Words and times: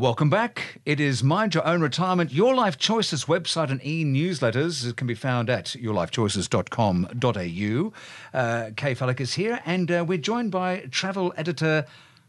Welcome 0.00 0.30
back. 0.30 0.80
It 0.86 0.98
is 0.98 1.22
Mind 1.22 1.54
Your 1.54 1.66
Own 1.66 1.82
Retirement, 1.82 2.32
Your 2.32 2.54
Life 2.54 2.78
Choices 2.78 3.26
website 3.26 3.70
and 3.70 3.84
e-newsletters. 3.84 4.88
It 4.88 4.96
can 4.96 5.06
be 5.06 5.14
found 5.14 5.50
at 5.50 5.66
yourlifechoices.com.au. 5.66 7.92
Uh, 8.32 8.70
Kaye 8.76 8.94
Fallick 8.94 9.20
is 9.20 9.34
here, 9.34 9.60
and 9.66 9.90
uh, 9.90 10.02
we're 10.08 10.16
joined 10.16 10.52
by 10.52 10.86
travel 10.90 11.34
editor 11.36 11.84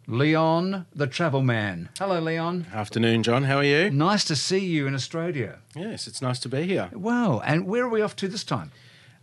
Leon, 0.05 0.85
the 0.93 1.07
travel 1.07 1.43
man. 1.43 1.87
Hello, 1.97 2.19
Leon. 2.19 2.67
Afternoon, 2.73 3.23
John. 3.23 3.45
How 3.45 3.59
are 3.59 3.63
you? 3.63 3.89
Nice 3.89 4.25
to 4.25 4.35
see 4.35 4.59
you 4.59 4.85
in 4.85 4.93
Australia. 4.93 5.59
Yes, 5.73 6.07
it's 6.07 6.21
nice 6.21 6.39
to 6.39 6.49
be 6.49 6.63
here. 6.63 6.89
Wow. 6.91 7.41
And 7.45 7.67
where 7.67 7.85
are 7.85 7.89
we 7.89 8.01
off 8.01 8.17
to 8.17 8.27
this 8.27 8.43
time? 8.43 8.73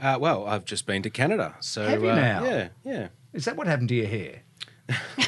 Uh, 0.00 0.16
well, 0.18 0.46
I've 0.46 0.64
just 0.64 0.86
been 0.86 1.02
to 1.02 1.10
Canada. 1.10 1.54
So 1.60 1.86
Have 1.86 2.02
you 2.02 2.08
uh, 2.08 2.14
now? 2.14 2.44
Yeah, 2.44 2.68
yeah. 2.82 3.08
Is 3.34 3.44
that 3.44 3.58
what 3.58 3.66
happened 3.66 3.90
to 3.90 3.94
your 3.94 4.06
hair? 4.06 4.40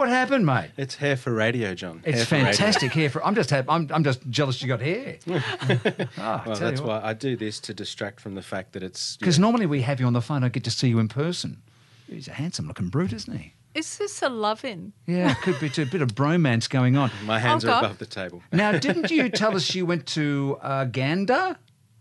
what 0.00 0.08
happened, 0.08 0.44
mate? 0.46 0.70
It's 0.76 0.96
hair 0.96 1.16
for 1.16 1.32
radio, 1.32 1.74
John. 1.74 2.02
It's 2.04 2.18
Hair 2.18 2.24
for 2.24 2.46
fantastic 2.46 2.92
hair 2.92 3.10
for. 3.10 3.24
I'm 3.24 3.34
just 3.34 3.50
hap- 3.50 3.66
I'm, 3.68 3.88
I'm 3.92 4.02
just 4.02 4.28
jealous 4.30 4.60
you 4.62 4.66
got 4.68 4.80
hair. 4.80 5.18
Ah, 6.18 6.42
Well, 6.46 6.56
that's 6.56 6.80
why 6.80 7.00
I 7.04 7.12
do 7.12 7.36
this 7.36 7.60
to 7.60 7.74
distract 7.74 8.20
from 8.20 8.34
the 8.34 8.42
fact 8.42 8.72
that 8.72 8.82
it's 8.82 9.16
Because 9.18 9.38
normally 9.38 9.66
we 9.66 9.82
have 9.82 10.00
you 10.00 10.06
on 10.06 10.12
the 10.14 10.22
phone, 10.22 10.42
I 10.42 10.48
get 10.48 10.64
to 10.64 10.70
see 10.70 10.88
you 10.88 10.98
in 10.98 11.08
person. 11.08 11.62
He's 12.08 12.26
a 12.28 12.32
handsome 12.32 12.66
looking 12.66 12.88
brute, 12.88 13.12
isn't 13.12 13.36
he? 13.36 13.54
Is 13.74 13.98
this 13.98 14.20
a 14.22 14.28
love 14.28 14.64
in? 14.64 14.92
Yeah, 15.06 15.34
could 15.34 15.60
be 15.60 15.68
too, 15.68 15.82
a 15.82 15.86
bit 15.86 16.02
of 16.02 16.14
bromance 16.16 16.68
going 16.68 16.96
on. 16.96 17.10
my 17.24 17.38
hands 17.38 17.64
Okay. 17.64 17.72
are 17.72 17.84
above 17.84 17.98
the 17.98 18.06
table. 18.06 18.42
Now, 18.52 18.72
didn't 18.72 19.10
you 19.16 19.28
tell 19.28 19.54
us 19.54 19.74
you 19.74 19.86
went 19.86 20.06
to 20.08 20.58
uh, 20.62 20.84
Gander? 20.86 21.56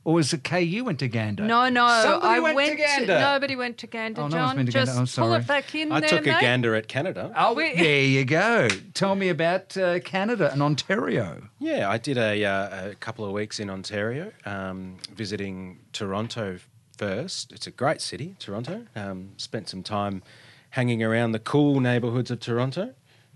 Or 0.05 0.13
was 0.15 0.31
it 0.33 0.43
Kaye 0.43 0.63
you 0.63 0.85
went 0.85 0.99
to 0.99 1.07
Gander? 1.09 1.43
No, 1.43 1.67
no. 1.69 1.87
Somebody 2.01 2.27
I 2.33 2.39
went 2.39 2.57
to 2.69 2.75
Gander. 2.75 3.19
nobody 3.19 3.55
went 3.55 3.77
to 3.79 3.87
Gander, 3.87 4.21
Oh, 4.21 4.27
no 4.27 4.31
John. 4.37 4.55
been 4.55 4.65
to 4.65 4.71
Gander. 4.71 4.85
Just 4.93 5.19
I'm 5.19 5.23
pull 5.25 5.33
it 5.35 5.45
back 5.45 5.75
in 5.75 5.91
I 5.91 5.99
there, 5.99 6.09
took 6.09 6.25
a 6.25 6.31
mate. 6.31 6.41
gander 6.41 6.73
at 6.75 6.87
Canada. 6.87 7.31
Oh, 7.35 7.53
We- 7.53 7.75
there 7.75 8.01
you 8.03 8.23
go. 8.25 8.69
Tell 8.93 9.15
me 9.15 9.29
about 9.29 9.75
uh, 9.77 9.99
Canada 9.99 10.51
and 10.51 10.61
Ontario. 10.63 11.49
Yeah, 11.59 11.89
I 11.89 11.97
did 11.97 12.17
a, 12.17 12.43
uh, 12.45 12.89
a 12.91 12.95
couple 12.95 13.25
of 13.25 13.33
weeks 13.33 13.59
in 13.59 13.69
Ontario, 13.69 14.31
um, 14.45 14.97
visiting 15.13 15.79
Toronto 15.93 16.59
first. 16.97 17.51
It's 17.51 17.67
a 17.67 17.71
great 17.71 18.01
city, 18.01 18.35
Toronto. 18.39 18.85
Um, 18.95 19.31
spent 19.37 19.67
some 19.69 19.83
time 19.83 20.23
hanging 20.71 21.03
around 21.03 21.33
the 21.33 21.39
cool 21.39 21.79
neighbourhoods 21.81 22.31
of 22.31 22.39
Toronto. 22.39 22.93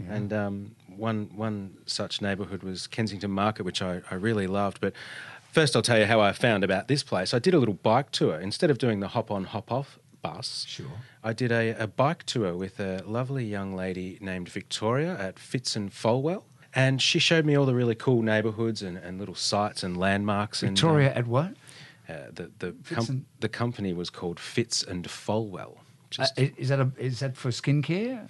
And 0.09 0.33
um, 0.33 0.75
one, 0.97 1.29
one 1.35 1.77
such 1.85 2.19
neighbourhood 2.21 2.63
was 2.63 2.87
Kensington 2.87 3.29
Market, 3.31 3.63
which 3.63 3.81
I, 3.81 4.01
I 4.09 4.15
really 4.15 4.47
loved. 4.47 4.81
But 4.81 4.93
first, 5.53 5.75
I'll 5.75 5.81
tell 5.81 5.99
you 5.99 6.05
how 6.05 6.19
I 6.19 6.31
found 6.33 6.63
about 6.63 6.87
this 6.87 7.03
place. 7.03 7.33
I 7.33 7.39
did 7.39 7.53
a 7.53 7.59
little 7.59 7.75
bike 7.91 8.11
tour. 8.11 8.35
Instead 8.39 8.69
of 8.71 8.77
doing 8.77 8.99
the 8.99 9.09
hop 9.09 9.31
on, 9.31 9.45
hop 9.45 9.71
off 9.71 9.99
bus, 10.21 10.65
Sure. 10.67 10.85
I 11.23 11.33
did 11.33 11.51
a, 11.51 11.71
a 11.83 11.87
bike 11.87 12.23
tour 12.25 12.55
with 12.55 12.79
a 12.79 13.03
lovely 13.05 13.45
young 13.45 13.75
lady 13.75 14.17
named 14.21 14.49
Victoria 14.49 15.17
at 15.19 15.37
Fitz 15.39 15.75
and 15.75 15.91
Follwell. 15.91 16.43
And 16.75 17.01
she 17.01 17.19
showed 17.19 17.45
me 17.45 17.55
all 17.55 17.65
the 17.67 17.75
really 17.75 17.93
cool 17.95 18.21
neighbourhoods 18.23 18.81
and, 18.81 18.97
and 18.97 19.19
little 19.19 19.35
sites 19.35 19.83
and 19.83 19.95
landmarks. 19.95 20.61
Victoria 20.61 21.09
And, 21.09 21.17
at 21.19 21.27
what? 21.27 21.51
uh, 22.09 22.13
the, 22.33 22.51
the, 22.59 22.75
com- 22.95 23.05
and- 23.09 23.25
the 23.41 23.49
company 23.49 23.93
was 23.93 24.09
called 24.09 24.39
Fitz 24.39 24.81
and 24.81 25.05
Follwell. 25.07 25.75
Uh, 25.77 25.79
Just 26.09 26.39
i- 26.39 26.53
is 26.57 26.69
that 26.69 26.79
a, 26.79 26.89
is 26.97 27.19
that 27.19 27.35
for 27.37 27.49
skincare? 27.49 28.27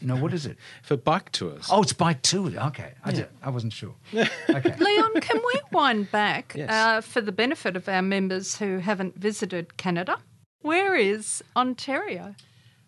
No, 0.00 0.16
what 0.16 0.32
is 0.32 0.46
it? 0.46 0.56
for 0.82 0.96
bike 0.96 1.32
tours. 1.32 1.68
Oh, 1.70 1.82
it's 1.82 1.92
bike 1.92 2.22
tours. 2.22 2.54
Okay, 2.56 2.92
I, 3.04 3.12
did, 3.12 3.28
I 3.42 3.50
wasn't 3.50 3.72
sure. 3.72 3.94
Okay. 4.14 4.74
Leon, 4.78 5.20
can 5.20 5.38
we 5.38 5.60
wind 5.72 6.10
back 6.10 6.54
Yes. 6.56 6.70
uh, 6.70 7.00
for 7.00 7.20
the 7.20 7.32
benefit 7.32 7.76
of 7.76 7.88
our 7.88 8.02
members 8.02 8.56
who 8.58 8.78
haven't 8.78 9.16
visited 9.16 9.76
Canada? 9.76 10.18
Where 10.62 10.94
is 10.96 11.42
Ontario? 11.56 12.34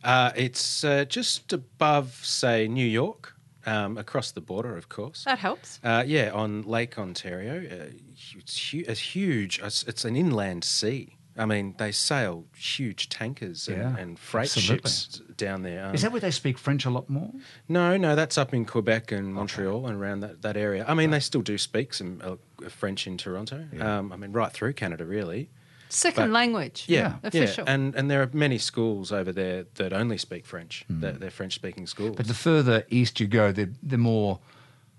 Uh, 0.05 0.33
it's 0.35 0.83
uh, 0.85 1.05
just 1.05 1.53
above, 1.53 2.21
say, 2.25 2.67
New 2.69 2.85
York, 2.87 3.35
um, 3.67 3.97
across 3.97 4.33
the 4.33 4.41
border, 4.41 4.77
of 4.77 4.89
course. 4.89 5.25
That 5.25 5.39
helps. 5.39 5.79
Uh, 5.85 6.03
yeah, 6.07 6.31
on 6.35 6.63
Lake 6.63 6.99
Ontario. 6.99 7.59
Uh, 7.59 7.93
it's, 8.37 8.71
hu- 8.71 8.85
it's 8.87 9.01
huge. 9.01 9.61
It's, 9.63 9.85
it's 9.85 10.05
an 10.05 10.17
inland 10.17 10.65
sea. 10.65 11.17
I 11.37 11.47
mean, 11.47 11.75
they 11.79 11.93
sail 11.93 12.45
huge 12.55 13.09
tankers 13.09 13.67
and, 13.69 13.77
Yeah, 13.79 13.97
and 13.97 14.19
freight 14.19 14.45
absolutely. 14.55 14.91
ships 14.91 15.21
down 15.37 15.63
there. 15.63 15.87
Um, 15.87 15.95
Is 15.95 16.03
that 16.03 16.13
where 16.13 16.21
they 16.21 16.31
speak 16.31 16.59
French 16.59 16.85
a 16.85 16.91
lot 16.91 17.09
more? 17.09 17.31
no, 17.69 17.97
no, 17.97 18.15
that's 18.15 18.37
up 18.37 18.53
in 18.53 18.65
Quebec 18.67 19.13
and 19.13 19.33
Montreal 19.35 19.87
and 19.87 20.01
around 20.01 20.21
that, 20.21 20.43
that 20.43 20.57
area. 20.57 20.85
I 20.87 20.95
mean, 20.95 21.11
they 21.11 21.21
still 21.21 21.41
do 21.43 21.57
speak 21.59 21.95
some 21.95 22.21
uh, 22.23 22.37
French 22.69 23.07
in 23.07 23.17
Toronto. 23.17 23.65
Um, 23.81 24.13
I 24.13 24.17
mean, 24.17 24.33
right 24.33 24.53
through 24.53 24.75
Canada, 24.75 25.05
really. 25.07 25.49
Second 25.89 26.25
But- 26.25 26.31
language. 26.33 26.85
Yeah, 26.87 27.17
Official. 27.23 27.65
Yeah. 27.67 27.75
And 27.75 27.95
and 27.95 28.11
there 28.11 28.23
are 28.23 28.31
many 28.33 28.57
schools 28.59 29.13
over 29.13 29.31
there 29.33 29.65
that 29.75 29.93
only 29.93 30.17
speak 30.19 30.47
French. 30.47 30.85
They're, 30.89 31.13
they're 31.13 31.31
French 31.31 31.55
speaking 31.55 31.87
schools. 31.87 32.17
But 32.17 32.29
the 32.29 32.35
further 32.35 32.85
east 32.89 33.21
you 33.21 33.27
go, 33.27 33.53
the, 33.53 33.69
the 33.83 33.99
more 33.99 34.39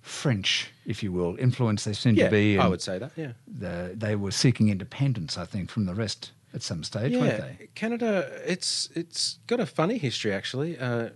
French, 0.03 0.69
if 0.85 1.01
you 1.01 1.13
will, 1.13 1.37
influence 1.39 1.85
they 1.85 1.93
seem 1.93 2.15
yeah, 2.15 2.25
to 2.25 2.31
be. 2.31 2.59
I 2.59 2.67
would 2.67 2.81
say 2.81 2.99
that. 2.99 3.11
Yeah. 3.15 3.31
The, 3.47 3.93
they 3.95 4.17
were 4.17 4.31
seeking 4.31 4.69
independence, 4.69 5.37
I 5.37 5.45
think, 5.45 5.71
from 5.71 5.85
the 5.85 5.95
rest 5.95 6.33
at 6.53 6.61
some 6.61 6.83
stage, 6.83 7.15
weren't 7.15 7.39
they? 7.39 7.69
Canada. 7.73 8.29
It's 8.45 8.89
it's 8.93 9.39
got 9.47 9.59
a 9.61 9.65
funny 9.65 9.97
history 9.97 10.33
actually. 10.33 10.77
Uh, 10.77 11.09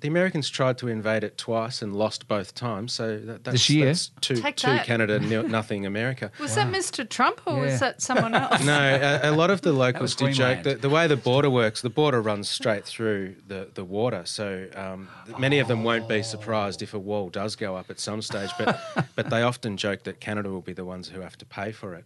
the 0.00 0.08
Americans 0.08 0.48
tried 0.50 0.78
to 0.78 0.88
invade 0.88 1.24
it 1.24 1.36
twice 1.38 1.82
and 1.82 1.94
lost 1.94 2.28
both 2.28 2.54
times. 2.54 2.92
So 2.92 3.18
that, 3.18 3.44
that's, 3.44 3.52
This 3.54 3.70
year? 3.70 3.86
that's 3.86 4.10
two, 4.20 4.36
Take 4.36 4.56
two 4.56 4.66
that. 4.68 4.84
Canada, 4.86 5.18
nothing 5.48 5.86
America. 5.86 6.30
was 6.38 6.54
that 6.54 6.68
Mr. 6.68 7.08
Trump 7.08 7.40
or 7.46 7.54
Yeah. 7.56 7.62
was 7.72 7.80
that 7.80 8.02
someone 8.02 8.34
else? 8.42 8.64
No, 8.64 9.20
a, 9.22 9.30
a 9.30 9.32
lot 9.32 9.50
of 9.50 9.60
the 9.62 9.72
locals 9.72 10.02
was 10.02 10.14
did 10.16 10.34
joke 10.34 10.62
that 10.64 10.82
the 10.82 10.90
way 10.90 11.06
the 11.06 11.16
border 11.16 11.50
works, 11.50 11.80
the 11.82 11.90
border 11.90 12.20
runs 12.20 12.48
straight 12.48 12.84
through 12.84 13.36
the, 13.46 13.68
the 13.74 13.84
water. 13.84 14.22
So 14.26 14.68
um, 14.74 15.08
th- 15.26 15.38
many 15.38 15.58
of 15.58 15.68
them 15.68 15.84
won't 15.84 16.08
be 16.08 16.22
surprised 16.22 16.82
if 16.82 16.94
a 16.94 16.98
wall 16.98 17.28
does 17.30 17.56
go 17.56 17.76
up 17.76 17.90
at 17.90 17.98
some 18.00 18.22
stage. 18.22 18.50
But 18.58 18.80
but 19.16 19.30
they 19.30 19.42
often 19.42 19.76
joke 19.76 20.04
that 20.04 20.20
Canada 20.20 20.50
will 20.50 20.60
be 20.62 20.72
the 20.72 20.84
ones 20.84 21.08
who 21.08 21.20
have 21.20 21.36
to 21.38 21.44
pay 21.46 21.72
for 21.72 21.94
it. 21.94 22.04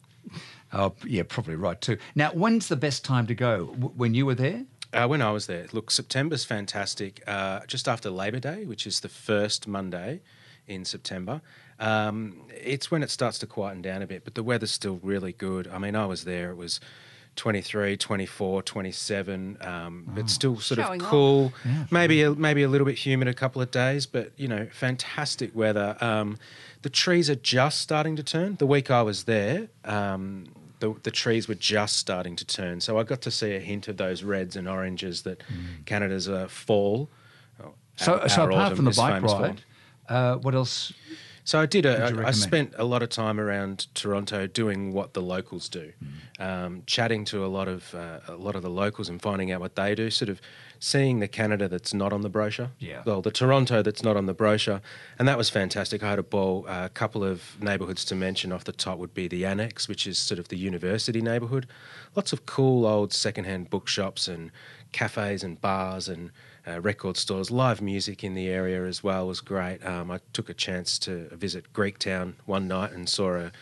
Oh, 0.72 0.94
yeah, 1.06 1.22
probably 1.28 1.54
right 1.54 1.80
too. 1.80 1.98
Now, 2.14 2.30
when's 2.30 2.68
the 2.68 2.76
best 2.76 3.04
time 3.04 3.26
to 3.28 3.34
go? 3.34 3.66
W- 3.66 3.92
when 3.94 4.14
you 4.14 4.24
were 4.26 4.34
there? 4.34 4.64
Uh, 4.94 5.08
when 5.08 5.20
I 5.20 5.32
was 5.32 5.46
there, 5.46 5.66
look, 5.72 5.90
September's 5.90 6.44
fantastic. 6.44 7.22
Uh, 7.26 7.60
just 7.66 7.88
after 7.88 8.10
Labor 8.10 8.38
Day, 8.40 8.64
which 8.64 8.86
is 8.86 9.00
the 9.00 9.08
first 9.08 9.66
Monday 9.66 10.20
in 10.68 10.84
September, 10.84 11.42
um, 11.80 12.42
it's 12.50 12.90
when 12.90 13.02
it 13.02 13.10
starts 13.10 13.38
to 13.40 13.46
quieten 13.46 13.82
down 13.82 14.02
a 14.02 14.06
bit, 14.06 14.24
but 14.24 14.34
the 14.34 14.42
weather's 14.42 14.70
still 14.70 15.00
really 15.02 15.32
good. 15.32 15.66
I 15.68 15.78
mean, 15.78 15.96
I 15.96 16.06
was 16.06 16.24
there, 16.24 16.50
it 16.50 16.56
was 16.56 16.78
23, 17.36 17.96
24, 17.96 18.62
27. 18.62 19.58
Um, 19.60 20.14
It's 20.16 20.32
still 20.32 20.60
sort 20.60 20.78
Showing 20.80 21.00
of 21.00 21.06
off. 21.06 21.10
cool, 21.10 21.52
maybe 21.90 22.22
a, 22.22 22.30
maybe 22.32 22.62
a 22.62 22.68
little 22.68 22.84
bit 22.86 22.96
humid 22.96 23.26
a 23.26 23.34
couple 23.34 23.60
of 23.60 23.72
days, 23.72 24.06
but 24.06 24.30
you 24.36 24.46
know, 24.46 24.68
fantastic 24.72 25.54
weather. 25.56 25.96
Um, 26.00 26.38
the 26.82 26.90
trees 26.90 27.28
are 27.28 27.34
just 27.34 27.80
starting 27.80 28.14
to 28.16 28.22
turn. 28.22 28.56
The 28.56 28.66
week 28.66 28.90
I 28.90 29.02
was 29.02 29.24
there, 29.24 29.68
um, 29.84 30.46
the, 30.80 30.94
the 31.02 31.10
trees 31.10 31.48
were 31.48 31.54
just 31.54 31.96
starting 31.96 32.36
to 32.36 32.44
turn. 32.44 32.80
So 32.80 32.98
I 32.98 33.02
got 33.04 33.20
to 33.22 33.30
see 33.30 33.54
a 33.54 33.60
hint 33.60 33.88
of 33.88 33.96
those 33.96 34.22
reds 34.22 34.56
and 34.56 34.68
oranges 34.68 35.22
that 35.22 35.42
Canada's 35.86 36.28
uh, 36.28 36.48
fall. 36.48 37.08
oh, 37.62 37.74
So, 37.96 38.18
our- 38.18 38.28
so 38.28 38.42
our 38.42 38.50
apart 38.50 38.76
from 38.76 38.84
the 38.86 38.90
bike 38.92 39.22
ride, 39.22 39.62
uh, 40.08 40.36
what 40.36 40.54
else? 40.54 40.92
So 41.44 41.60
I 41.60 41.66
did. 41.66 41.84
A, 41.84 42.02
I, 42.02 42.28
I 42.28 42.30
spent 42.30 42.72
a 42.78 42.84
lot 42.84 43.02
of 43.02 43.10
time 43.10 43.38
around 43.38 43.86
Toronto 43.94 44.46
doing 44.46 44.94
what 44.94 45.12
the 45.12 45.20
locals 45.20 45.68
do, 45.68 45.92
um, 46.38 46.82
chatting 46.86 47.26
to 47.26 47.44
a 47.44 47.48
lot 47.48 47.68
of 47.68 47.94
uh, 47.94 48.20
a 48.28 48.36
lot 48.36 48.56
of 48.56 48.62
the 48.62 48.70
locals 48.70 49.10
and 49.10 49.20
finding 49.20 49.52
out 49.52 49.60
what 49.60 49.76
they 49.76 49.94
do. 49.94 50.10
Sort 50.10 50.30
of 50.30 50.40
seeing 50.78 51.20
the 51.20 51.28
Canada 51.28 51.68
that's 51.68 51.92
not 51.92 52.14
on 52.14 52.22
the 52.22 52.30
brochure. 52.30 52.70
Yeah. 52.78 53.02
Well, 53.04 53.20
the 53.20 53.30
Toronto 53.30 53.82
that's 53.82 54.02
not 54.02 54.16
on 54.16 54.24
the 54.24 54.32
brochure, 54.32 54.80
and 55.18 55.28
that 55.28 55.36
was 55.36 55.50
fantastic. 55.50 56.02
I 56.02 56.10
had 56.10 56.18
a 56.18 56.22
ball. 56.22 56.66
A 56.66 56.88
couple 56.88 57.22
of 57.22 57.60
neighbourhoods 57.60 58.06
to 58.06 58.14
mention 58.14 58.50
off 58.50 58.64
the 58.64 58.72
top 58.72 58.98
would 58.98 59.12
be 59.12 59.28
the 59.28 59.44
Annex, 59.44 59.86
which 59.86 60.06
is 60.06 60.18
sort 60.18 60.38
of 60.38 60.48
the 60.48 60.56
university 60.56 61.20
neighbourhood. 61.20 61.66
Lots 62.16 62.32
of 62.32 62.46
cool 62.46 62.86
old 62.86 63.12
secondhand 63.12 63.68
bookshops 63.68 64.28
and 64.28 64.50
cafes 64.94 65.42
and 65.42 65.60
bars 65.60 66.08
and 66.08 66.30
uh, 66.66 66.80
record 66.80 67.16
stores. 67.16 67.50
Live 67.50 67.82
music 67.82 68.22
in 68.22 68.34
the 68.34 68.48
area 68.48 68.86
as 68.86 69.02
well 69.02 69.26
was 69.26 69.40
great. 69.40 69.84
Um, 69.84 70.10
I 70.10 70.20
took 70.32 70.48
a 70.48 70.54
chance 70.54 70.98
to 71.00 71.28
visit 71.36 71.72
Greektown 71.72 72.34
one 72.46 72.68
night 72.68 72.92
and 72.92 73.08
saw 73.08 73.34
a 73.34 73.52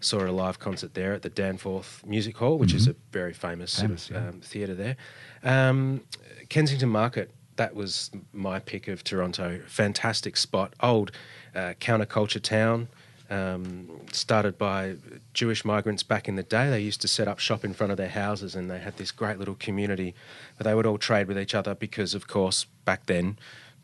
saw 0.00 0.18
a 0.18 0.30
live 0.30 0.58
concert 0.58 0.92
there 0.92 1.14
at 1.14 1.22
the 1.22 1.30
Danforth 1.30 2.04
Music 2.06 2.36
Hall, 2.36 2.58
which 2.58 2.74
is 2.74 2.86
a 2.86 2.94
very 3.10 3.32
famous, 3.32 3.72
sort 3.72 3.86
Famous, 3.86 4.10
yeah. 4.10 4.28
um, 4.28 4.40
theatre 4.42 4.74
there. 4.74 4.96
Um, 5.42 6.02
Kensington 6.50 6.90
Market. 6.90 7.30
That 7.56 7.74
was 7.74 8.10
my 8.32 8.58
pick 8.58 8.86
of 8.88 9.02
Toronto. 9.02 9.60
Fantastic 9.66 10.36
spot. 10.36 10.74
Old 10.80 11.12
uh, 11.54 11.72
counterculture 11.80 12.42
town. 12.42 12.88
Um, 13.30 14.02
started 14.12 14.58
by 14.58 14.96
Jewish 15.32 15.64
migrants 15.64 16.02
back 16.02 16.28
in 16.28 16.36
the 16.36 16.42
day. 16.42 16.68
They 16.68 16.80
used 16.80 17.00
to 17.00 17.08
set 17.08 17.26
up 17.26 17.38
shop 17.38 17.64
in 17.64 17.72
front 17.72 17.90
of 17.90 17.96
their 17.96 18.10
houses, 18.10 18.54
and 18.54 18.70
they 18.70 18.78
had 18.78 18.98
this 18.98 19.10
great 19.10 19.38
little 19.38 19.54
community. 19.54 20.14
But 20.58 20.64
they 20.64 20.74
would 20.74 20.86
all 20.86 20.98
trade 20.98 21.26
with 21.26 21.38
each 21.38 21.54
other 21.54 21.74
because, 21.74 22.14
of 22.14 22.26
course, 22.26 22.66
back 22.84 23.06
then, 23.06 23.38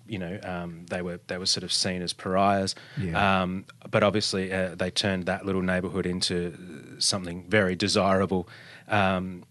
you 0.06 0.18
know, 0.18 0.38
um, 0.42 0.86
they 0.90 1.02
were 1.02 1.20
they 1.28 1.38
were 1.38 1.46
sort 1.46 1.64
of 1.64 1.72
seen 1.72 2.02
as 2.02 2.12
pariahs. 2.12 2.74
Yeah. 2.98 3.42
Um, 3.42 3.64
but 3.90 4.02
obviously, 4.02 4.52
uh, 4.52 4.74
they 4.74 4.90
turned 4.90 5.26
that 5.26 5.46
little 5.46 5.62
neighbourhood 5.62 6.04
into 6.04 6.96
something 6.98 7.44
very 7.48 7.76
desirable. 7.76 8.48
Um, 8.88 9.44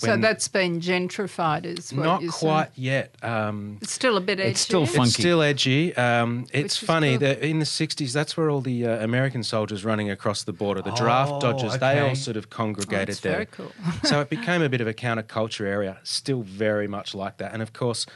So 0.00 0.16
that's 0.16 0.46
been 0.46 0.80
gentrified, 0.80 1.64
is 1.64 1.92
what 1.92 2.04
not 2.04 2.22
you're 2.22 2.30
saying? 2.30 2.52
quite 2.52 2.70
yet. 2.76 3.14
Um, 3.22 3.78
It's 3.82 3.92
still 3.92 4.16
a 4.16 4.20
bit 4.20 4.38
edgy. 4.38 4.50
It's 4.50 4.60
still 4.60 4.86
funky. 4.86 5.02
it's 5.08 5.14
still 5.14 5.42
edgy. 5.42 5.96
Um, 5.96 6.46
it's 6.52 6.76
funny 6.76 7.10
cool. 7.18 7.18
that 7.20 7.40
in 7.40 7.58
the 7.58 7.64
'60s, 7.64 8.12
that's 8.12 8.36
where 8.36 8.48
all 8.48 8.60
the 8.60 8.86
uh, 8.86 9.02
American 9.04 9.42
soldiers 9.42 9.84
running 9.84 10.08
across 10.08 10.44
the 10.44 10.52
border, 10.52 10.82
the 10.82 10.92
draft 10.92 11.32
Oh, 11.34 11.40
dodgers, 11.40 11.78
they 11.78 11.98
all 11.98 12.14
sort 12.14 12.36
of 12.36 12.48
congregated 12.48 13.08
that's 13.08 13.20
there. 13.20 13.32
very 13.32 13.46
cool. 13.46 13.72
so 14.04 14.20
it 14.20 14.30
became 14.38 14.62
a 14.62 14.68
bit 14.68 14.80
of 14.80 14.86
a 14.86 14.94
counterculture 14.94 15.66
area. 15.66 15.98
Still 16.04 16.42
very 16.42 16.86
much 16.86 17.14
like 17.14 17.38
that. 17.38 17.52
And 17.52 17.60
of 17.60 17.72
course, 17.72 18.06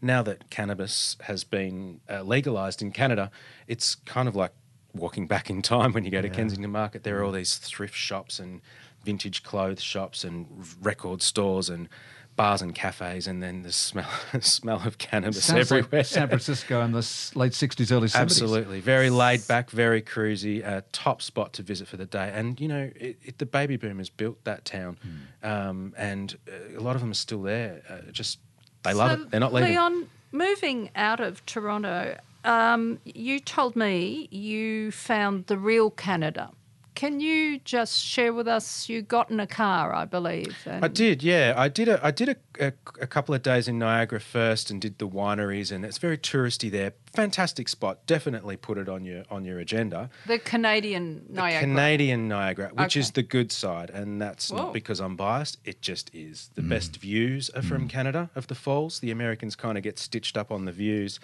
now 0.00 0.22
that 0.22 0.48
cannabis 0.50 1.16
has 1.22 1.42
been 1.44 2.00
uh, 2.08 2.22
legalized 2.22 2.82
in 2.82 2.92
Canada, 2.92 3.30
it's 3.66 3.96
kind 3.96 4.28
of 4.28 4.36
like 4.36 4.52
walking 4.94 5.26
back 5.26 5.50
in 5.50 5.62
time 5.62 5.92
when 5.92 6.04
you 6.04 6.10
go 6.10 6.20
to 6.22 6.28
Kensington 6.28 6.70
Market. 6.70 7.02
There 7.02 7.18
are 7.18 7.24
all 7.24 7.32
these 7.32 7.56
thrift 7.56 7.94
shops 7.94 8.38
and 8.38 8.60
vintage 9.04 9.42
clothes 9.42 9.82
shops 9.82 10.24
and 10.24 10.46
record 10.80 11.22
stores 11.22 11.68
and 11.68 11.88
bars 12.34 12.62
and 12.62 12.74
cafes, 12.74 13.26
and 13.26 13.42
then 13.42 13.60
the 13.62 13.70
smell 13.72 14.08
smell 14.40 14.80
of 14.86 14.96
cannabis 14.96 15.44
Sounds 15.44 15.70
everywhere. 15.70 16.00
like 16.00 16.06
San 16.06 16.28
Francisco 16.28 16.80
in 16.80 16.92
the 16.92 16.98
late 17.34 17.52
60s, 17.52 17.92
early 17.92 18.08
70s. 18.08 18.16
Absolutely, 18.20 18.80
very 18.80 19.10
laid 19.10 19.46
back, 19.46 19.68
very 19.70 20.00
cruisy, 20.00 20.66
uh, 20.66 20.80
top 20.92 21.20
spot 21.20 21.52
to 21.54 21.62
visit 21.62 21.88
for 21.88 21.98
the 21.98 22.06
day. 22.06 22.32
And 22.34 22.58
you 22.58 22.68
know, 22.68 22.90
it, 22.96 23.18
it, 23.22 23.38
the 23.38 23.44
baby 23.46 23.76
boomers 23.76 24.08
built 24.08 24.42
that 24.44 24.64
town, 24.64 24.96
Hmm. 25.02 25.46
um, 25.46 25.94
and 25.96 26.36
uh, 26.48 26.78
a 26.78 26.80
lot 26.80 26.94
of 26.96 27.02
them 27.02 27.10
are 27.10 27.14
still 27.14 27.42
there. 27.42 27.82
Uh, 27.88 28.10
just 28.12 28.38
they 28.82 28.94
love 28.94 29.20
it. 29.20 29.30
They're 29.30 29.38
not 29.40 29.52
leaving. 29.52 29.70
Leon, 29.72 30.08
moving 30.32 30.90
out 30.96 31.20
of 31.20 31.44
Toronto, 31.44 32.16
um, 32.44 32.98
you 33.04 33.40
told 33.40 33.76
me 33.76 34.26
you 34.30 34.90
found 34.90 35.46
the 35.48 35.58
real 35.58 35.90
Canada. 35.90 36.50
Can 36.94 37.20
you 37.20 37.58
just 37.60 38.04
share 38.04 38.32
with 38.32 38.46
us? 38.46 38.88
You 38.88 39.00
got 39.02 39.30
in 39.30 39.40
a 39.40 39.46
car, 39.46 39.94
I 39.94 40.04
believe. 40.04 40.56
I 40.66 40.88
did, 40.88 41.22
yeah. 41.22 41.54
I 41.56 41.68
did 41.68 41.88
a 41.88 42.04
I 42.04 42.10
did 42.10 42.28
a, 42.28 42.36
a, 42.60 42.72
a 43.00 43.06
couple 43.06 43.34
of 43.34 43.42
days 43.42 43.66
in 43.66 43.78
Niagara 43.78 44.20
first, 44.20 44.70
and 44.70 44.80
did 44.80 44.98
the 44.98 45.08
wineries, 45.08 45.72
and 45.72 45.84
it's 45.84 45.98
very 45.98 46.18
touristy 46.18 46.70
there. 46.70 46.92
Fantastic 47.14 47.68
spot. 47.68 48.06
Definitely 48.06 48.56
put 48.56 48.76
it 48.76 48.88
on 48.88 49.04
your 49.04 49.24
on 49.30 49.44
your 49.44 49.58
agenda. 49.58 50.10
The 50.26 50.38
Canadian 50.38 51.24
Niagara. 51.30 51.60
The 51.60 51.66
Canadian 51.66 52.28
Niagara, 52.28 52.70
which 52.74 52.96
is 52.96 53.12
the 53.12 53.22
good 53.22 53.52
side, 53.52 53.88
and 53.90 54.20
that's 54.20 54.50
Whoa. 54.50 54.58
not 54.58 54.72
because 54.74 55.00
I'm 55.00 55.16
biased. 55.16 55.58
It 55.64 55.80
just 55.80 56.10
is. 56.14 56.50
The 56.54 56.62
best 56.62 56.96
views 56.96 57.50
are 57.50 57.62
from 57.62 57.88
Canada 57.88 58.30
of 58.34 58.48
the 58.48 58.54
falls. 58.54 59.00
The 59.00 59.10
Americans 59.10 59.56
kind 59.56 59.78
of 59.78 59.84
get 59.84 59.98
stitched 59.98 60.36
up 60.36 60.52
on 60.52 60.66
the 60.66 60.72
views. 60.72 61.20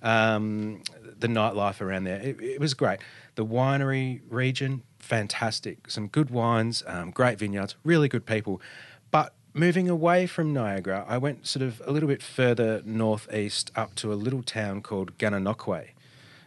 Um, 0.00 0.82
the 1.18 1.26
nightlife 1.26 1.80
around 1.80 2.04
there, 2.04 2.20
it, 2.20 2.40
it 2.40 2.60
was 2.60 2.74
great. 2.74 3.00
The 3.34 3.44
winery 3.44 4.20
region, 4.28 4.82
fantastic. 4.98 5.90
Some 5.90 6.08
good 6.08 6.30
wines, 6.30 6.82
um, 6.86 7.10
great 7.10 7.38
vineyards, 7.38 7.76
really 7.84 8.08
good 8.08 8.26
people. 8.26 8.60
But 9.10 9.34
moving 9.54 9.88
away 9.88 10.26
from 10.26 10.52
Niagara, 10.52 11.04
I 11.08 11.18
went 11.18 11.46
sort 11.46 11.62
of 11.62 11.80
a 11.86 11.90
little 11.92 12.08
bit 12.08 12.22
further 12.22 12.82
northeast 12.84 13.70
up 13.74 13.94
to 13.96 14.12
a 14.12 14.14
little 14.14 14.42
town 14.42 14.82
called 14.82 15.16
Gananoque 15.18 15.88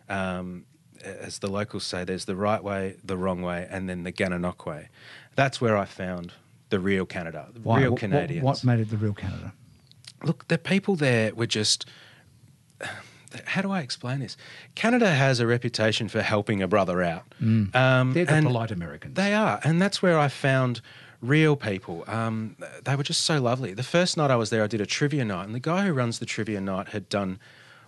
um, 0.09 0.65
as 1.03 1.39
the 1.39 1.48
locals 1.48 1.83
say, 1.86 2.03
there's 2.03 2.25
the 2.25 2.36
right 2.36 2.63
way, 2.63 2.95
the 3.03 3.18
wrong 3.18 3.42
way, 3.42 3.68
and 3.71 3.89
then 3.89 4.03
the 4.03 4.12
Gananoque. 4.12 4.88
That's 5.36 5.59
where 5.59 5.77
I 5.77 5.86
found 5.86 6.33
the 6.69 6.80
real 6.80 7.06
Canada, 7.06 7.48
the 7.53 7.59
Why? 7.62 7.81
real 7.81 7.92
What- 7.92 8.00
Canadians. 8.00 8.44
What, 8.44 8.63
made 8.63 8.80
it 8.80 8.89
the 8.89 8.98
real 8.98 9.13
Canada? 9.13 9.53
Look, 10.24 10.48
the 10.48 10.57
people 10.57 10.95
there 10.95 11.33
were 11.33 11.48
just. 11.48 11.86
How 13.45 13.62
do 13.62 13.72
I 13.72 13.80
explain 13.81 14.19
this? 14.19 14.38
Canada 14.75 15.10
has 15.12 15.39
a 15.39 15.48
reputation 15.48 16.07
for 16.10 16.22
helping 16.22 16.62
a 16.62 16.68
brother 16.68 17.01
out. 17.01 17.24
Um, 17.42 17.72
Mm. 17.74 18.13
They're 18.13 18.25
the 18.25 18.42
polite 18.42 18.72
Americans. 18.72 19.16
They 19.16 19.33
are, 19.33 19.60
and 19.63 19.81
that's 19.81 20.01
where 20.01 20.18
I 20.19 20.28
found 20.28 20.81
real 21.22 21.56
people. 21.56 22.04
Um, 22.07 22.56
they 22.83 22.95
were 22.95 23.04
just 23.04 23.22
so 23.22 23.39
lovely. 23.42 23.74
The 23.74 23.83
first 23.83 24.18
night 24.18 24.31
I 24.31 24.36
was 24.36 24.50
there, 24.50 24.63
I 24.63 24.68
did 24.68 24.81
a 24.81 24.86
trivia 24.86 25.24
night, 25.24 25.45
and 25.45 25.54
the 25.56 25.60
guy 25.60 25.86
who 25.86 25.94
runs 25.94 26.19
the 26.19 26.25
trivia 26.25 26.60
night 26.60 26.89
had 26.89 27.07
done 27.10 27.39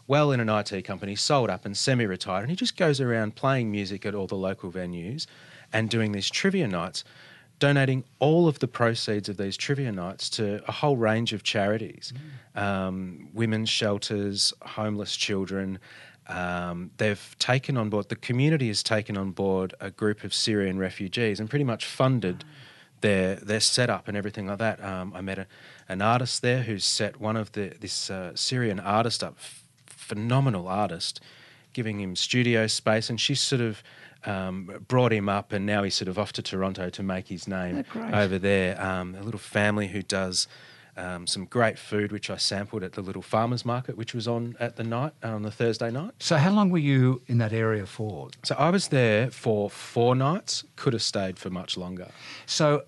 well 0.05 0.31
in 0.31 0.39
an 0.39 0.49
IT 0.49 0.81
company, 0.83 1.15
sold 1.15 1.49
up 1.49 1.65
and 1.65 1.75
semi-retired, 1.77 2.41
and 2.41 2.49
he 2.49 2.55
just 2.55 2.75
goes 2.77 2.99
around 3.01 3.35
playing 3.35 3.71
music 3.71 4.05
at 4.05 4.13
all 4.13 4.27
the 4.27 4.35
local 4.35 4.71
venues 4.71 5.25
and 5.71 5.89
doing 5.89 6.11
these 6.11 6.29
trivia 6.29 6.67
nights, 6.67 7.03
donating 7.63 8.03
all 8.19 8.49
of 8.49 8.59
the 8.59 8.67
proceeds 8.67 9.29
of 9.29 9.37
these 9.37 9.55
trivia 9.55 9.89
nights 9.89 10.29
to 10.29 10.61
a 10.67 10.71
whole 10.73 10.97
range 10.97 11.31
of 11.31 11.43
charities, 11.43 12.11
um, 12.55 13.29
women's 13.33 13.69
shelters, 13.69 14.53
homeless 14.61 15.15
children. 15.15 15.79
Um, 16.27 16.91
they've 16.97 17.35
taken 17.39 17.77
on 17.77 17.89
board, 17.89 18.09
the 18.09 18.17
community 18.17 18.67
has 18.67 18.83
taken 18.83 19.15
on 19.17 19.31
board 19.31 19.73
a 19.79 19.91
group 19.91 20.25
of 20.25 20.33
Syrian 20.33 20.77
refugees 20.77 21.39
and 21.39 21.49
pretty 21.49 21.63
much 21.63 21.85
funded 21.85 22.43
their 22.99 23.35
their 23.35 23.61
setup 23.61 24.09
and 24.09 24.17
everything 24.17 24.47
like 24.47 24.59
that. 24.59 24.83
Um, 24.83 25.13
I 25.15 25.21
met 25.21 25.39
a, 25.39 25.47
an 25.87 26.01
artist 26.01 26.41
there 26.41 26.63
who's 26.63 26.83
set 26.83 27.21
one 27.21 27.37
of 27.37 27.53
the 27.53 27.69
this 27.79 28.09
uh, 28.09 28.35
Syrian 28.35 28.81
artist 28.81 29.23
up, 29.23 29.37
phenomenal 29.85 30.67
artist, 30.67 31.21
giving 31.71 32.01
him 32.01 32.17
studio 32.17 32.67
space, 32.67 33.09
and 33.09 33.21
she's 33.21 33.39
sort 33.39 33.61
of 33.61 33.81
um, 34.25 34.69
brought 34.87 35.11
him 35.13 35.29
up, 35.29 35.51
and 35.51 35.65
now 35.65 35.83
he's 35.83 35.95
sort 35.95 36.07
of 36.07 36.17
off 36.19 36.31
to 36.33 36.41
Toronto 36.41 36.89
to 36.89 37.03
make 37.03 37.27
his 37.27 37.47
name 37.47 37.83
Oh, 37.95 38.09
over 38.13 38.37
there. 38.39 38.81
Um, 38.81 39.15
a 39.15 39.21
little 39.23 39.39
family 39.39 39.87
who 39.87 40.01
does. 40.01 40.47
Um, 40.95 41.25
some 41.25 41.45
great 41.45 41.79
food, 41.79 42.11
which 42.11 42.29
I 42.29 42.37
sampled 42.37 42.83
at 42.83 42.91
the 42.93 43.01
little 43.01 43.23
farmers 43.23 43.65
market, 43.65 43.97
which 43.97 44.13
was 44.13 44.27
on 44.27 44.55
at 44.59 44.75
the 44.75 44.83
night 44.83 45.13
on 45.23 45.41
the 45.41 45.49
Thursday 45.49 45.89
night. 45.89 46.11
So, 46.19 46.37
how 46.37 46.51
long 46.51 46.69
were 46.69 46.77
you 46.77 47.23
in 47.25 47.39
that 47.39 47.51
area 47.51 47.87
for? 47.87 48.29
So 48.43 48.53
I 48.59 48.69
was 48.69 48.89
there 48.89 49.31
for 49.31 49.71
four 49.71 50.15
nights. 50.15 50.63
Could 50.75 50.93
have 50.93 51.01
stayed 51.01 51.39
for 51.39 51.49
much 51.49 51.77
longer. 51.77 52.09
So, 52.45 52.83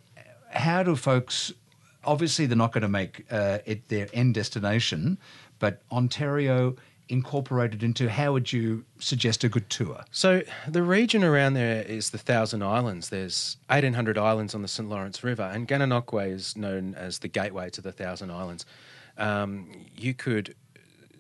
how 0.52 0.84
do 0.84 0.96
folks? 0.96 1.52
Obviously, 2.04 2.46
they're 2.46 2.56
not 2.56 2.72
going 2.74 2.84
to 2.84 2.88
make 2.88 3.26
uh, 3.32 3.58
it 3.66 3.88
their 3.90 4.08
end 4.14 4.36
destination, 4.36 5.18
but 5.58 5.82
Ontario 5.92 6.76
incorporated 7.10 7.84
into. 7.84 8.10
How 8.10 8.34
would 8.34 8.52
you 8.52 8.86
suggest 9.00 9.44
a 9.44 9.50
good 9.50 9.70
tour? 9.70 10.04
So 10.12 10.42
the 10.68 10.84
region 10.84 11.24
around 11.24 11.54
there 11.54 11.84
is 11.84 12.10
the 12.10 12.18
Thousand 12.18 12.64
Islands. 12.64 13.10
There's 13.10 13.58
1,800 13.68 14.18
islands 14.18 14.56
on 14.56 14.62
the 14.62 14.68
St 14.68 14.90
Lawrence 14.90 15.24
River, 15.24 15.44
and 15.44 15.68
Gananoque 15.68 16.32
is 16.32 16.56
known 16.56 16.96
as 16.96 17.20
the 17.20 17.28
gateway 17.28 17.70
to 17.72 17.82
the 17.82 17.92
Thousand 17.92 18.32
Islands. 18.32 18.66
Um, 19.18 19.86
you 19.96 20.14
could 20.14 20.56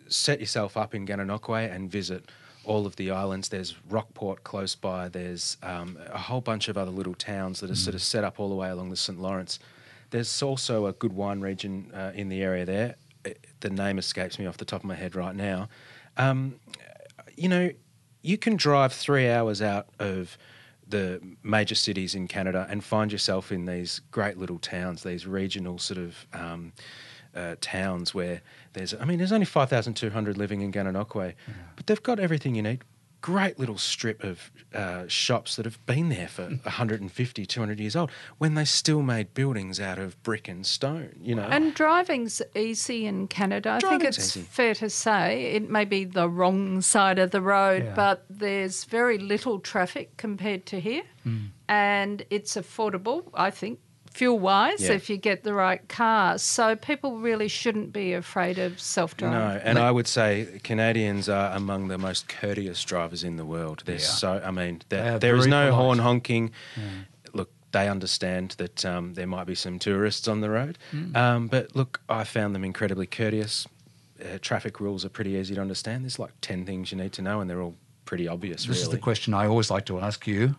set 0.07 0.39
yourself 0.39 0.77
up 0.77 0.93
in 0.93 1.05
Gananoque 1.05 1.73
and 1.73 1.89
visit 1.89 2.29
all 2.65 2.85
of 2.85 2.95
the 2.95 3.11
islands. 3.11 3.49
There's 3.49 3.75
Rockport 3.89 4.43
close 4.43 4.75
by. 4.75 5.09
There's 5.09 5.57
um, 5.63 5.97
a 6.11 6.17
whole 6.17 6.41
bunch 6.41 6.67
of 6.67 6.77
other 6.77 6.91
little 6.91 7.13
towns 7.13 7.59
that 7.59 7.69
are 7.69 7.75
sort 7.75 7.95
of 7.95 8.01
set 8.01 8.23
up 8.23 8.39
all 8.39 8.49
the 8.49 8.55
way 8.55 8.69
along 8.69 8.89
the 8.89 8.95
St 8.95 9.19
Lawrence. 9.19 9.59
There's 10.09 10.41
also 10.41 10.87
a 10.87 10.93
good 10.93 11.13
wine 11.13 11.41
region 11.41 11.91
uh, 11.93 12.11
in 12.15 12.29
the 12.29 12.41
area 12.41 12.65
there. 12.65 12.95
The 13.59 13.69
name 13.69 13.97
escapes 13.97 14.37
me 14.39 14.45
off 14.45 14.57
the 14.57 14.65
top 14.65 14.81
of 14.81 14.85
my 14.85 14.95
head 14.95 15.15
right 15.15 15.35
now. 15.35 15.69
Um, 16.17 16.59
you 17.35 17.49
know, 17.49 17.71
you 18.21 18.37
can 18.37 18.55
drive 18.55 18.93
three 18.93 19.29
hours 19.29 19.61
out 19.61 19.87
of 19.99 20.37
the 20.87 21.19
major 21.43 21.75
cities 21.75 22.13
in 22.15 22.27
Canada 22.27 22.67
and 22.69 22.83
find 22.83 23.11
yourself 23.11 23.51
in 23.51 23.65
these 23.65 24.01
great 24.11 24.37
little 24.37 24.59
towns, 24.59 25.03
these 25.03 25.25
regional 25.25 25.79
sort 25.79 25.97
of 25.97 26.27
um, 26.33 26.73
uh, 27.35 27.55
towns 27.59 28.13
where 28.13 28.41
there's, 28.73 28.93
I 28.93 29.05
mean, 29.05 29.17
there's 29.17 29.31
only 29.31 29.45
5,200 29.45 30.37
living 30.37 30.61
in 30.61 30.71
Gananoque, 30.71 31.33
but 31.75 31.87
they've 31.87 32.01
got 32.03 32.19
everything 32.19 32.55
you 32.55 32.61
need. 32.61 32.83
Great 33.25 33.57
little 33.57 33.79
strip 33.79 34.23
of 34.23 34.51
uh, 34.71 35.07
shops 35.07 35.55
that 35.55 35.65
have 35.65 35.83
been 35.87 36.09
there 36.09 36.27
for 36.27 36.43
150, 36.43 37.43
200 37.47 37.79
years 37.79 37.95
old 37.95 38.11
when 38.37 38.53
they 38.53 38.65
still 38.65 39.01
made 39.01 39.33
buildings 39.33 39.79
out 39.79 39.97
of 39.97 40.21
brick 40.21 40.47
and 40.47 40.63
stone, 40.63 41.09
you 41.19 41.33
know. 41.33 41.41
And 41.49 41.73
driving's 41.73 42.43
easy 42.55 43.07
in 43.07 43.27
Canada. 43.27 43.71
I 43.71 43.79
think 43.79 44.03
it's 44.03 44.19
easy. 44.37 44.41
fair 44.41 44.75
to 44.75 44.91
say 44.91 45.45
it 45.55 45.67
may 45.71 45.85
be 45.85 46.05
the 46.05 46.29
wrong 46.29 46.81
side 46.81 47.17
of 47.17 47.31
the 47.31 47.41
road, 47.41 47.83
Yeah. 47.85 47.95
but 47.95 48.25
there's 48.29 48.83
very 48.83 49.17
little 49.17 49.57
traffic 49.59 50.17
compared 50.17 50.67
to 50.67 50.79
here, 50.79 51.01
Hmm. 51.23 51.45
and 51.67 52.23
it's 52.29 52.55
affordable. 52.55 53.31
I 53.33 53.49
think 53.49 53.79
fuel 54.15 54.39
wise 54.39 54.81
Yeah. 54.81 54.93
if 54.93 55.09
you 55.09 55.17
get 55.17 55.43
the 55.43 55.53
right 55.53 55.87
car. 55.89 56.37
So 56.37 56.75
people 56.75 57.17
really 57.19 57.47
shouldn't 57.49 57.91
be 57.91 58.13
afraid 58.13 58.57
of 58.57 58.79
self 58.79 59.17
driving. 59.17 59.37
No, 59.39 59.61
and 59.63 59.77
I 59.77 59.91
would 59.91 60.07
say 60.07 60.59
Canadians 60.63 61.27
are 61.27 61.53
among 61.55 61.89
the 61.89 61.97
most 61.97 62.27
courteous 62.29 62.83
drivers 62.83 63.23
in 63.23 63.35
the 63.35 63.45
world. 63.45 63.83
They're 63.85 63.95
Yeah. 63.95 64.01
so, 64.01 64.41
I 64.45 64.51
mean, 64.51 64.81
They 64.89 65.17
there 65.19 65.35
is 65.35 65.47
no 65.47 65.69
polite. 65.69 65.73
horn 65.81 65.99
honking. 65.99 66.51
Look, 67.33 67.49
they 67.71 67.89
understand 67.89 68.51
that 68.57 68.85
um, 68.85 69.13
there 69.15 69.27
might 69.27 69.47
be 69.47 69.55
some 69.55 69.79
tourists 69.79 70.27
on 70.27 70.39
the 70.41 70.49
road. 70.49 70.77
Mm. 70.93 71.15
Um, 71.15 71.47
but 71.47 71.75
look, 71.75 71.99
I 72.07 72.23
found 72.23 72.55
them 72.55 72.63
incredibly 72.63 73.07
courteous. 73.07 73.67
Uh, 74.23 74.37
traffic 74.41 74.79
rules 74.79 75.03
are 75.03 75.09
pretty 75.09 75.31
easy 75.31 75.55
to 75.55 75.61
understand. 75.61 76.05
There's 76.05 76.17
like 76.19 76.31
10 76.39 76.65
things 76.65 76.91
you 76.91 76.97
need 76.97 77.11
to 77.13 77.21
know, 77.21 77.41
and 77.41 77.49
they're 77.49 77.61
all 77.61 77.75
pretty 78.05 78.27
obvious, 78.29 78.65
This 78.65 78.81
is 78.81 78.89
the 78.89 78.97
question 78.99 79.33
I 79.33 79.45
always 79.47 79.69
like 79.69 79.85
to 79.87 79.99
ask 79.99 80.25
you: 80.27 80.55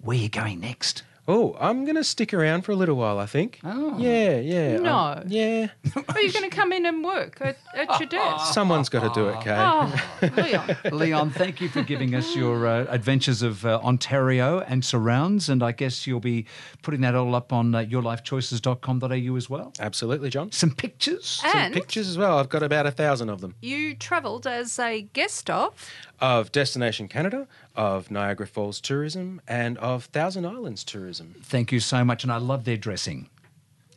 Where 0.00 0.16
are 0.16 0.20
you 0.20 0.28
going 0.30 0.60
next? 0.60 1.02
Oh, 1.28 1.56
I'm 1.58 1.84
going 1.84 1.96
to 1.96 2.04
stick 2.04 2.32
around 2.32 2.62
for 2.62 2.70
a 2.72 2.76
little 2.76 2.94
while, 2.96 3.18
I 3.18 3.26
think. 3.26 3.58
Oh. 3.64 3.98
Yeah, 3.98 4.38
yeah. 4.38 4.76
No. 4.78 4.94
um, 4.94 5.24
yeah. 5.26 5.68
Are 6.08 6.20
you 6.20 6.32
going 6.32 6.48
to 6.48 6.54
come 6.54 6.72
in 6.72 6.86
and 6.86 7.02
work 7.04 7.38
at, 7.40 7.58
at 7.74 7.98
your 7.98 8.08
desk? 8.08 8.52
Someone's 8.54 8.88
got 8.88 9.12
to 9.12 9.20
do 9.20 9.28
it, 9.28 9.40
Kaye. 9.40 9.56
Oh, 9.58 10.30
Leon. 10.36 10.76
Leon, 10.98 11.30
thank 11.30 11.60
you 11.60 11.68
for 11.68 11.82
giving 11.82 12.14
us 12.14 12.36
your 12.36 12.66
uh, 12.68 12.86
adventures 12.88 13.42
of 13.42 13.66
uh, 13.66 13.80
Ontario 13.82 14.60
and 14.60 14.84
surrounds. 14.84 15.48
And 15.48 15.62
I 15.64 15.72
guess 15.72 16.06
you'll 16.06 16.20
be 16.20 16.46
putting 16.82 17.00
that 17.00 17.16
all 17.16 17.34
up 17.34 17.52
on 17.52 17.74
uh, 17.74 17.80
yourlifechoices.com.au 17.80 19.36
as 19.36 19.50
well. 19.50 19.72
Absolutely, 19.80 20.30
John. 20.30 20.52
Some 20.52 20.70
pictures. 20.72 21.26
Some 21.26 21.72
pictures 21.72 22.08
as 22.08 22.16
well. 22.18 22.38
I've 22.38 22.48
got 22.48 22.62
about 22.62 22.86
a 22.86 22.90
thousand 22.90 23.30
of 23.30 23.40
them. 23.40 23.54
you 23.60 23.94
travelled 23.94 24.46
as 24.46 24.78
a 24.78 25.02
guest 25.12 25.50
of. 25.50 25.90
Of 26.18 26.50
Destination 26.50 27.08
Canada, 27.08 27.46
of 27.76 28.10
Niagara 28.10 28.46
Falls 28.46 28.80
Tourism, 28.80 29.40
and 29.46 29.78
of 29.78 30.06
Thousand 30.06 30.46
Islands 30.46 30.82
Tourism. 30.82 31.36
Thank 31.42 31.70
you 31.72 31.80
so 31.80 32.04
much. 32.04 32.24
And 32.24 32.32
I 32.32 32.38
love 32.38 32.64
their 32.64 32.76
dressing. 32.76 33.28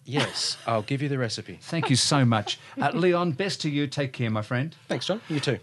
Yes, 0.06 0.58
I'll 0.66 0.82
give 0.82 1.04
you 1.04 1.10
the 1.10 1.20
recipe. 1.20 1.60
Thank 1.62 1.90
you 1.92 1.96
so 1.96 2.26
much. 2.26 2.60
Uh, 2.82 2.90
Leon, 2.94 3.34
best 3.34 3.62
to 3.62 3.70
you. 3.70 3.86
Take 3.86 4.12
care, 4.12 4.32
my 4.32 4.42
friend. 4.42 4.76
Thanks, 4.88 5.06
John. 5.06 5.22
You 5.30 5.40
too. 5.40 5.60